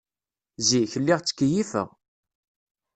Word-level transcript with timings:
Zik, 0.67 0.91
lliɣ 1.01 1.19
ttkeyyifeɣ. 1.21 1.89